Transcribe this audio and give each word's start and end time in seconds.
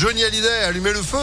Johnny 0.00 0.22
Hallyday, 0.22 0.62
allumez 0.62 0.92
le 0.92 1.02
feu 1.02 1.18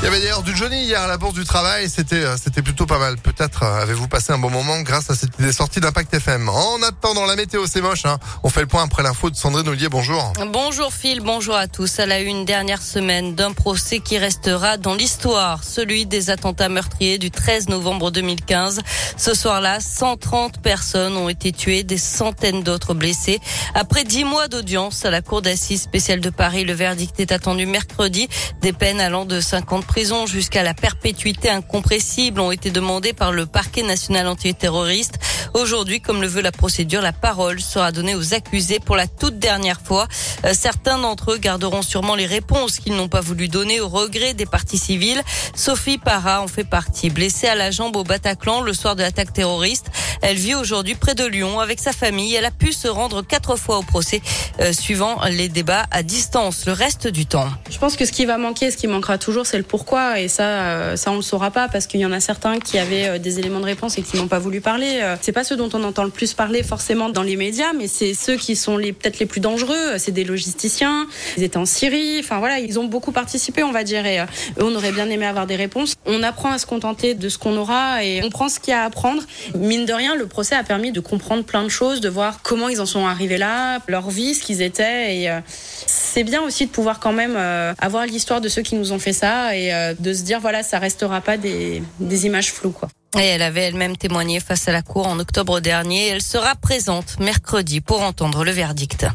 il 0.00 0.04
y 0.04 0.06
avait 0.06 0.20
d'ailleurs 0.20 0.42
du 0.42 0.56
Johnny 0.56 0.84
hier 0.84 0.98
à 1.02 1.06
la 1.06 1.18
Bourse 1.18 1.34
du 1.34 1.44
Travail, 1.44 1.90
c'était 1.90 2.24
euh, 2.24 2.34
c'était 2.42 2.62
plutôt 2.62 2.86
pas 2.86 2.98
mal. 2.98 3.18
Peut-être 3.18 3.64
euh, 3.64 3.82
avez-vous 3.82 4.08
passé 4.08 4.32
un 4.32 4.38
bon 4.38 4.48
moment 4.48 4.80
grâce 4.80 5.10
à 5.10 5.14
cette 5.14 5.38
idée 5.38 5.52
sortie 5.52 5.78
d'Impact 5.78 6.14
FM. 6.14 6.48
En 6.48 6.82
attendant 6.82 7.26
la 7.26 7.36
météo, 7.36 7.66
c'est 7.66 7.82
moche. 7.82 8.06
Hein. 8.06 8.16
On 8.42 8.48
fait 8.48 8.62
le 8.62 8.66
point 8.66 8.82
après 8.82 9.02
l'info 9.02 9.28
de 9.28 9.36
Sandrine 9.36 9.68
Ollier. 9.68 9.90
Bonjour. 9.90 10.32
Bonjour 10.52 10.90
Phil, 10.94 11.20
bonjour 11.20 11.54
à 11.54 11.68
tous. 11.68 12.00
À 12.00 12.06
la 12.06 12.20
une 12.20 12.46
dernière 12.46 12.80
semaine 12.80 13.34
d'un 13.34 13.52
procès 13.52 13.98
qui 13.98 14.16
restera 14.16 14.78
dans 14.78 14.94
l'histoire, 14.94 15.64
celui 15.64 16.06
des 16.06 16.30
attentats 16.30 16.70
meurtriers 16.70 17.18
du 17.18 17.30
13 17.30 17.68
novembre 17.68 18.10
2015. 18.10 18.80
Ce 19.18 19.34
soir-là, 19.34 19.80
130 19.80 20.62
personnes 20.62 21.18
ont 21.18 21.28
été 21.28 21.52
tuées, 21.52 21.82
des 21.82 21.98
centaines 21.98 22.62
d'autres 22.62 22.94
blessées. 22.94 23.38
Après 23.74 24.04
dix 24.04 24.24
mois 24.24 24.48
d'audience 24.48 25.04
à 25.04 25.10
la 25.10 25.20
Cour 25.20 25.42
d'assises 25.42 25.82
spéciale 25.82 26.20
de 26.20 26.30
Paris, 26.30 26.64
le 26.64 26.72
verdict 26.72 27.20
est 27.20 27.32
attendu 27.32 27.66
mercredi. 27.66 28.30
Des 28.62 28.72
peines 28.72 29.00
allant 29.00 29.26
de 29.26 29.40
50 29.42 29.89
prison 29.90 30.24
jusqu'à 30.24 30.62
la 30.62 30.72
perpétuité 30.72 31.50
incompressible 31.50 32.38
ont 32.38 32.52
été 32.52 32.70
demandées 32.70 33.12
par 33.12 33.32
le 33.32 33.44
parquet 33.44 33.82
national 33.82 34.28
antiterroriste. 34.28 35.18
Aujourd'hui, 35.52 36.00
comme 36.00 36.22
le 36.22 36.28
veut 36.28 36.42
la 36.42 36.52
procédure, 36.52 37.02
la 37.02 37.12
parole 37.12 37.60
sera 37.60 37.90
donnée 37.90 38.14
aux 38.14 38.32
accusés 38.32 38.78
pour 38.78 38.94
la 38.94 39.08
toute 39.08 39.40
dernière 39.40 39.80
fois. 39.80 40.06
Euh, 40.44 40.52
certains 40.54 40.96
d'entre 40.96 41.32
eux 41.32 41.38
garderont 41.38 41.82
sûrement 41.82 42.14
les 42.14 42.26
réponses 42.26 42.78
qu'ils 42.78 42.94
n'ont 42.94 43.08
pas 43.08 43.20
voulu 43.20 43.48
donner 43.48 43.80
au 43.80 43.88
regret 43.88 44.32
des 44.32 44.46
parties 44.46 44.78
civiles. 44.78 45.20
Sophie 45.56 45.98
Parra 45.98 46.40
en 46.40 46.46
fait 46.46 46.62
partie. 46.62 47.10
Blessée 47.10 47.48
à 47.48 47.56
la 47.56 47.72
jambe 47.72 47.96
au 47.96 48.04
Bataclan 48.04 48.60
le 48.60 48.72
soir 48.72 48.94
de 48.94 49.02
l'attaque 49.02 49.32
terroriste, 49.32 49.90
elle 50.22 50.36
vit 50.36 50.54
aujourd'hui 50.54 50.94
près 50.94 51.14
de 51.14 51.24
Lyon 51.24 51.60
avec 51.60 51.80
sa 51.80 51.92
famille. 51.92 52.34
Elle 52.34 52.44
a 52.44 52.50
pu 52.50 52.72
se 52.72 52.88
rendre 52.88 53.22
quatre 53.22 53.56
fois 53.56 53.78
au 53.78 53.82
procès, 53.82 54.20
euh, 54.60 54.72
suivant 54.72 55.20
les 55.30 55.48
débats 55.48 55.86
à 55.90 56.02
distance 56.02 56.66
le 56.66 56.72
reste 56.72 57.08
du 57.08 57.26
temps. 57.26 57.48
Je 57.70 57.78
pense 57.78 57.96
que 57.96 58.04
ce 58.04 58.12
qui 58.12 58.26
va 58.26 58.38
manquer, 58.38 58.70
ce 58.70 58.76
qui 58.76 58.86
manquera 58.86 59.18
toujours, 59.18 59.46
c'est 59.46 59.58
le 59.58 59.64
pourquoi. 59.64 60.20
Et 60.20 60.28
ça, 60.28 60.44
euh, 60.44 60.96
ça 60.96 61.10
on 61.12 61.16
le 61.16 61.22
saura 61.22 61.50
pas 61.50 61.68
parce 61.68 61.86
qu'il 61.86 62.00
y 62.00 62.06
en 62.06 62.12
a 62.12 62.20
certains 62.20 62.58
qui 62.58 62.78
avaient 62.78 63.18
des 63.18 63.38
éléments 63.38 63.60
de 63.60 63.64
réponse 63.64 63.98
et 63.98 64.02
qui 64.02 64.16
n'ont 64.16 64.28
pas 64.28 64.38
voulu 64.38 64.60
parler. 64.60 65.00
C'est 65.22 65.32
pas 65.32 65.44
ceux 65.44 65.56
dont 65.56 65.70
on 65.72 65.82
entend 65.84 66.04
le 66.04 66.10
plus 66.10 66.34
parler 66.34 66.62
forcément 66.62 67.08
dans 67.08 67.22
les 67.22 67.36
médias, 67.36 67.72
mais 67.72 67.88
c'est 67.88 68.14
ceux 68.14 68.36
qui 68.36 68.56
sont 68.56 68.76
peut-être 68.76 69.18
les 69.18 69.26
plus 69.26 69.40
dangereux. 69.40 69.98
C'est 69.98 70.12
des 70.12 70.24
logisticiens. 70.24 71.06
Ils 71.36 71.42
étaient 71.42 71.56
en 71.56 71.66
Syrie. 71.66 72.20
Enfin 72.20 72.38
voilà, 72.38 72.58
ils 72.58 72.78
ont 72.78 72.84
beaucoup 72.84 73.12
participé, 73.12 73.62
on 73.62 73.72
va 73.72 73.84
dire. 73.84 74.06
Et, 74.06 74.20
euh, 74.20 74.26
on 74.58 74.74
aurait 74.74 74.92
bien 74.92 75.08
aimé 75.08 75.26
avoir 75.26 75.46
des 75.46 75.56
réponses. 75.56 75.94
On 76.06 76.22
apprend 76.22 76.50
à 76.50 76.58
se 76.58 76.66
contenter 76.66 77.14
de 77.14 77.28
ce 77.28 77.38
qu'on 77.38 77.56
aura 77.56 78.04
et 78.04 78.22
on 78.22 78.30
prend 78.30 78.48
ce 78.48 78.60
qu'il 78.60 78.72
y 78.72 78.74
a 78.74 78.82
à 78.82 78.86
apprendre. 78.86 79.22
Mine 79.54 79.84
de 79.84 79.92
rien, 79.92 80.09
le 80.14 80.26
procès 80.26 80.54
a 80.54 80.64
permis 80.64 80.92
de 80.92 81.00
comprendre 81.00 81.44
plein 81.44 81.62
de 81.62 81.68
choses, 81.68 82.00
de 82.00 82.08
voir 82.08 82.42
comment 82.42 82.68
ils 82.68 82.80
en 82.80 82.86
sont 82.86 83.06
arrivés 83.06 83.38
là, 83.38 83.80
leur 83.88 84.10
vie, 84.10 84.34
ce 84.34 84.42
qu'ils 84.42 84.62
étaient. 84.62 85.16
Et 85.16 85.30
euh, 85.30 85.40
c'est 85.86 86.24
bien 86.24 86.42
aussi 86.42 86.66
de 86.66 86.70
pouvoir 86.70 87.00
quand 87.00 87.12
même 87.12 87.34
euh, 87.36 87.74
avoir 87.78 88.06
l'histoire 88.06 88.40
de 88.40 88.48
ceux 88.48 88.62
qui 88.62 88.74
nous 88.74 88.92
ont 88.92 88.98
fait 88.98 89.12
ça 89.12 89.56
et 89.56 89.70
de 89.98 90.12
se 90.12 90.22
dire 90.22 90.40
voilà, 90.40 90.62
ça 90.62 90.78
restera 90.78 91.20
pas 91.20 91.36
des, 91.36 91.82
des 91.98 92.26
images 92.26 92.52
floues 92.52 92.72
quoi. 92.72 92.88
Et 93.18 93.24
elle 93.24 93.42
avait 93.42 93.62
elle-même 93.62 93.96
témoigné 93.96 94.38
face 94.38 94.68
à 94.68 94.72
la 94.72 94.82
Cour 94.82 95.08
en 95.08 95.18
octobre 95.18 95.60
dernier. 95.60 96.08
Elle 96.08 96.22
sera 96.22 96.54
présente 96.54 97.18
mercredi 97.18 97.80
pour 97.80 98.02
entendre 98.02 98.44
le 98.44 98.52
verdict. 98.52 99.06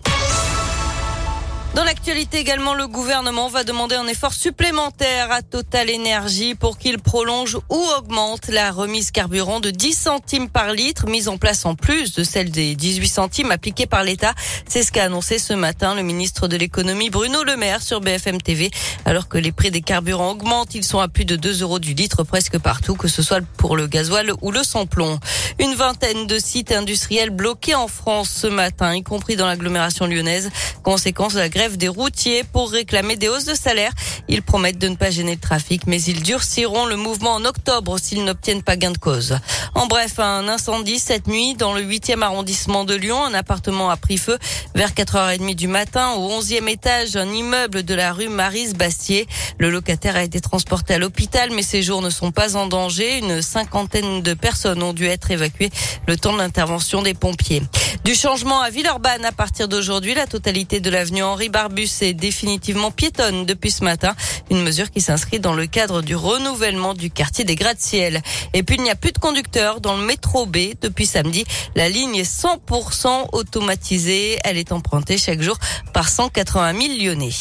Dans 1.75 1.83
l'actualité 1.83 2.37
également, 2.37 2.73
le 2.73 2.87
gouvernement 2.87 3.49
va 3.49 3.65
demander 3.65 3.95
un 3.95 4.07
effort 4.07 4.31
supplémentaire 4.31 5.29
à 5.33 5.41
Total 5.41 5.89
Energy 5.93 6.55
pour 6.55 6.77
qu'il 6.77 6.99
prolonge 6.99 7.57
ou 7.69 7.85
augmente 7.97 8.47
la 8.47 8.71
remise 8.71 9.11
carburant 9.11 9.59
de 9.59 9.71
10 9.71 9.91
centimes 9.91 10.47
par 10.47 10.71
litre, 10.71 11.05
mise 11.07 11.27
en 11.27 11.37
place 11.37 11.65
en 11.65 11.75
plus 11.75 12.13
de 12.13 12.23
celle 12.23 12.49
des 12.49 12.75
18 12.75 13.09
centimes 13.09 13.51
appliqués 13.51 13.87
par 13.87 14.05
l'État. 14.05 14.33
C'est 14.69 14.83
ce 14.83 14.91
qu'a 14.93 15.03
annoncé 15.03 15.37
ce 15.37 15.51
matin 15.51 15.95
le 15.95 16.01
ministre 16.01 16.47
de 16.47 16.55
l'économie 16.55 17.09
Bruno 17.09 17.43
Le 17.43 17.57
Maire 17.57 17.81
sur 17.81 17.99
BFM 17.99 18.41
TV. 18.41 18.71
Alors 19.03 19.27
que 19.27 19.37
les 19.37 19.51
prix 19.51 19.69
des 19.69 19.81
carburants 19.81 20.31
augmentent, 20.31 20.75
ils 20.75 20.85
sont 20.85 20.99
à 20.99 21.09
plus 21.09 21.25
de 21.25 21.35
2 21.35 21.61
euros 21.61 21.79
du 21.79 21.93
litre 21.93 22.23
presque 22.23 22.57
partout, 22.57 22.95
que 22.95 23.09
ce 23.09 23.21
soit 23.21 23.41
pour 23.57 23.75
le 23.75 23.87
gasoil 23.87 24.31
ou 24.41 24.51
le 24.51 24.63
sans-plomb. 24.63 25.19
Une 25.59 25.75
vingtaine 25.75 26.25
de 26.25 26.39
sites 26.39 26.71
industriels 26.71 27.31
bloqués 27.31 27.75
en 27.75 27.89
France 27.89 28.29
ce 28.29 28.47
matin, 28.47 28.95
y 28.95 29.03
compris 29.03 29.35
dans 29.35 29.45
l'agglomération 29.47 30.05
lyonnaise, 30.05 30.49
conséquence 30.81 31.33
de 31.33 31.39
la 31.39 31.49
grève 31.49 31.64
des 31.73 31.87
routiers 31.87 32.43
pour 32.43 32.71
réclamer 32.71 33.15
des 33.15 33.27
hausses 33.27 33.45
de 33.45 33.55
salaire. 33.55 33.91
Ils 34.27 34.41
promettent 34.41 34.77
de 34.77 34.87
ne 34.87 34.95
pas 34.95 35.11
gêner 35.11 35.33
le 35.33 35.39
trafic, 35.39 35.87
mais 35.87 36.01
ils 36.01 36.23
durciront 36.23 36.85
le 36.85 36.95
mouvement 36.95 37.33
en 37.33 37.45
octobre 37.45 37.97
s'ils 37.99 38.23
n'obtiennent 38.23 38.63
pas 38.63 38.77
gain 38.77 38.91
de 38.91 38.97
cause. 38.97 39.37
En 39.73 39.87
bref, 39.87 40.19
un 40.19 40.47
incendie 40.47 40.99
cette 40.99 41.27
nuit 41.27 41.55
dans 41.55 41.73
le 41.73 41.81
8e 41.81 42.21
arrondissement 42.21 42.85
de 42.85 42.95
Lyon. 42.95 43.23
Un 43.25 43.33
appartement 43.33 43.89
a 43.89 43.97
pris 43.97 44.17
feu 44.17 44.37
vers 44.73 44.91
4h30 44.91 45.55
du 45.55 45.67
matin 45.67 46.11
au 46.13 46.29
11e 46.41 46.67
étage 46.69 47.11
d'un 47.11 47.29
immeuble 47.29 47.83
de 47.83 47.93
la 47.93 48.13
rue 48.13 48.29
Marise-Bastier. 48.29 49.27
Le 49.57 49.69
locataire 49.69 50.15
a 50.15 50.23
été 50.23 50.39
transporté 50.39 50.93
à 50.93 50.99
l'hôpital, 50.99 51.49
mais 51.51 51.61
ses 51.61 51.81
jours 51.81 52.01
ne 52.01 52.09
sont 52.09 52.31
pas 52.31 52.55
en 52.55 52.67
danger. 52.67 53.17
Une 53.17 53.41
cinquantaine 53.41 54.21
de 54.21 54.33
personnes 54.33 54.83
ont 54.83 54.93
dû 54.93 55.07
être 55.07 55.31
évacuées 55.31 55.71
le 56.07 56.17
temps 56.17 56.33
de 56.33 56.37
l'intervention 56.37 57.01
des 57.01 57.13
pompiers. 57.13 57.61
Du 58.03 58.13
changement 58.13 58.61
à 58.61 58.69
Villeurbanne 58.69 59.25
à 59.25 59.31
partir 59.31 59.67
d'aujourd'hui, 59.67 60.13
la 60.13 60.27
totalité 60.27 60.79
de 60.79 60.89
l'avenue 60.89 61.23
Henri 61.23 61.49
Barbus 61.55 62.01
est 62.01 62.13
définitivement 62.13 62.91
piétonne 62.91 63.45
depuis 63.45 63.71
ce 63.71 63.85
matin. 63.85 64.13
Une 64.51 64.61
mesure 64.61 64.91
qui 64.91 64.99
s'inscrit 64.99 65.39
dans 65.39 65.53
le 65.53 65.67
cadre 65.67 66.01
du 66.01 66.13
renouvellement 66.13 66.93
du 66.93 67.09
quartier 67.09 67.45
des 67.45 67.55
gratte-ciel. 67.55 68.21
Et 68.53 68.61
puis 68.61 68.75
il 68.75 68.83
n'y 68.83 68.89
a 68.89 68.95
plus 68.95 69.13
de 69.13 69.19
conducteurs 69.19 69.79
dans 69.79 69.95
le 69.95 70.03
métro 70.03 70.45
B 70.45 70.73
depuis 70.81 71.05
samedi. 71.05 71.45
La 71.73 71.87
ligne 71.87 72.17
est 72.17 72.29
100% 72.29 73.29
automatisée. 73.31 74.37
Elle 74.43 74.57
est 74.57 74.73
empruntée 74.73 75.17
chaque 75.17 75.41
jour 75.41 75.57
par 75.93 76.09
180 76.09 76.73
000 76.77 76.93
Lyonnais. 77.01 77.31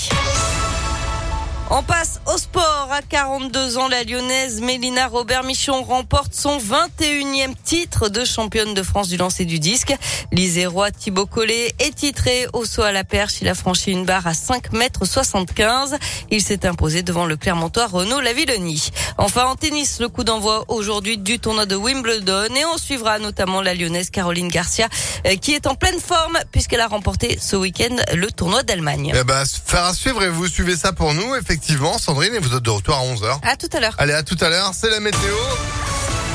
On 1.71 1.83
passe 1.83 2.21
au 2.34 2.39
sport. 2.39 2.89
À 2.91 3.03
42 3.03 3.78
ans, 3.78 3.89
la 3.89 4.05
lyonnaise 4.05 4.61
Mélina 4.61 5.09
Robert-Michon 5.09 5.83
remporte 5.83 6.34
son 6.34 6.59
21e 6.59 7.55
titre 7.65 8.09
de 8.09 8.25
championne 8.25 8.75
de 8.75 8.83
France 8.83 9.09
du 9.09 9.17
lancer 9.17 9.45
du 9.45 9.59
disque. 9.59 9.95
L'Isérois 10.33 10.91
Thibaut 10.91 11.27
Collet 11.27 11.75
est 11.78 11.94
titré 11.94 12.47
au 12.53 12.65
saut 12.65 12.83
à 12.83 12.93
la 12.93 13.05
perche. 13.05 13.41
Il 13.41 13.49
a 13.49 13.55
franchi 13.55 13.91
une 13.91 14.05
barre 14.05 14.27
à 14.27 14.34
5 14.34 14.73
mètres 14.73 15.05
75. 15.05 15.97
Il 16.31 16.43
s'est 16.43 16.67
imposé 16.67 17.03
devant 17.03 17.27
le 17.27 17.37
Clermontois 17.37 17.87
Renaud 17.87 18.21
Lavillenie. 18.21 18.91
Enfin, 19.19 19.47
en 19.47 19.56
tennis, 19.56 20.00
le 20.00 20.09
coup 20.09 20.25
d'envoi 20.25 20.65
aujourd'hui 20.69 21.19
du 21.19 21.39
tournoi 21.39 21.67
de 21.67 21.77
Wimbledon 21.77 22.55
et 22.55 22.65
on 22.65 22.78
suivra 22.78 23.19
notamment 23.19 23.62
la 23.62 23.75
lyonnaise 23.75 24.11
Caroline 24.11 24.49
Garcia 24.49 24.89
euh, 25.27 25.37
qui 25.37 25.55
est 25.55 25.67
en 25.67 25.75
pleine 25.75 26.00
forme 26.00 26.39
puisqu'elle 26.53 26.81
a 26.81 26.89
remporté 26.89 27.39
ce 27.41 27.56
week-end 27.56 27.97
le 28.15 28.31
tournoi 28.31 28.62
d'Allemagne. 28.62 29.12
Eh 29.15 29.25
ben, 29.25 29.44
faire 29.65 29.84
à 29.84 29.94
suivre 29.94 30.23
et 30.23 30.28
vous 30.28 30.47
suivez 30.49 30.77
ça 30.77 30.93
pour 30.93 31.15
nous, 31.15 31.34
effectivement 31.37 31.55
effectivement, 31.55 31.99
Sandrine, 32.25 32.35
et 32.35 32.39
vous 32.39 32.57
êtes 32.57 32.62
de 32.62 32.71
retour 32.71 32.95
à 32.95 33.03
11h. 33.03 33.39
À 33.43 33.57
tout 33.57 33.69
à 33.73 33.81
l'heure. 33.81 33.95
Allez, 33.99 34.12
à 34.12 34.23
tout 34.23 34.37
à 34.41 34.49
l'heure, 34.49 34.73
c'est 34.75 34.91
la 34.91 35.01
météo. 35.01 35.19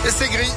Et 0.06 0.12
c'est 0.12 0.30
gris. 0.30 0.52